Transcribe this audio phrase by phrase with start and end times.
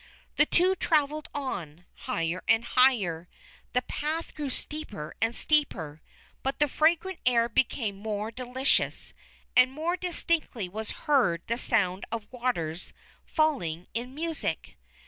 [0.37, 3.29] The two travelled on, higher and higher.
[3.73, 6.01] The path grew steeper and steeper,
[6.41, 9.13] but the fragrant air became more delicious,
[9.55, 12.93] and more distinctly was heard the sound of waters
[13.27, 14.75] falling in music.